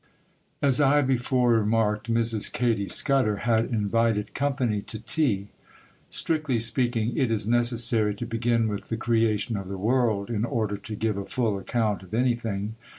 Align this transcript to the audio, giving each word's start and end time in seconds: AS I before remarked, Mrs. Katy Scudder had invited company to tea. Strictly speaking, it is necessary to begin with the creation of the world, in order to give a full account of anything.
AS 0.63 0.81
I 0.81 1.03
before 1.03 1.51
remarked, 1.51 2.11
Mrs. 2.11 2.51
Katy 2.51 2.87
Scudder 2.87 3.35
had 3.45 3.65
invited 3.65 4.33
company 4.33 4.81
to 4.81 4.99
tea. 4.99 5.49
Strictly 6.09 6.59
speaking, 6.59 7.15
it 7.15 7.29
is 7.29 7.47
necessary 7.47 8.15
to 8.15 8.25
begin 8.25 8.67
with 8.67 8.89
the 8.89 8.97
creation 8.97 9.55
of 9.55 9.67
the 9.67 9.77
world, 9.77 10.31
in 10.31 10.43
order 10.43 10.75
to 10.77 10.95
give 10.95 11.17
a 11.17 11.25
full 11.27 11.59
account 11.59 12.01
of 12.01 12.15
anything. 12.15 12.77